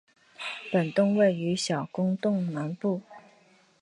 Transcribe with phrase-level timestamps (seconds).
[0.71, 3.03] 本洞位于小公洞南部。